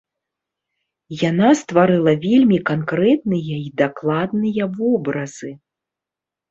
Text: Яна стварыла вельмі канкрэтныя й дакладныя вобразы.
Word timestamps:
Яна 1.29 1.49
стварыла 1.59 2.13
вельмі 2.25 2.57
канкрэтныя 2.73 3.55
й 3.65 3.69
дакладныя 3.83 4.63
вобразы. 4.81 5.51